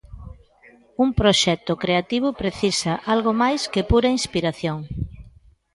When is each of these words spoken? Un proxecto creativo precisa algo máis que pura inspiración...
Un 1.03 1.09
proxecto 1.19 1.73
creativo 1.83 2.27
precisa 2.41 2.91
algo 3.13 3.31
máis 3.41 3.61
que 3.73 3.87
pura 3.91 4.13
inspiración... 4.17 4.77